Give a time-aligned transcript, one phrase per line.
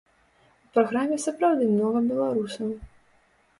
[0.67, 2.69] У праграме сапраўды многа беларусаў.